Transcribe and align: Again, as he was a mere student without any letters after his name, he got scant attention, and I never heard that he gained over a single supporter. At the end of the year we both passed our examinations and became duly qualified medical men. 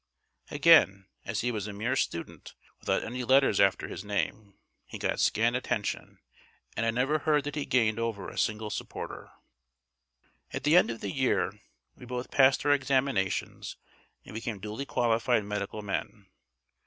Again, 0.49 1.05
as 1.25 1.41
he 1.41 1.51
was 1.51 1.67
a 1.67 1.73
mere 1.73 1.95
student 1.95 2.55
without 2.79 3.03
any 3.03 3.23
letters 3.23 3.59
after 3.59 3.87
his 3.87 4.03
name, 4.03 4.55
he 4.87 4.97
got 4.97 5.19
scant 5.19 5.55
attention, 5.55 6.17
and 6.75 6.87
I 6.87 6.89
never 6.89 7.19
heard 7.19 7.43
that 7.43 7.53
he 7.53 7.65
gained 7.67 7.99
over 7.99 8.27
a 8.27 8.35
single 8.35 8.71
supporter. 8.71 9.29
At 10.51 10.63
the 10.63 10.75
end 10.75 10.89
of 10.89 11.01
the 11.01 11.11
year 11.11 11.53
we 11.95 12.07
both 12.07 12.31
passed 12.31 12.65
our 12.65 12.71
examinations 12.73 13.77
and 14.25 14.33
became 14.33 14.57
duly 14.59 14.87
qualified 14.87 15.43
medical 15.45 15.83
men. 15.83 16.25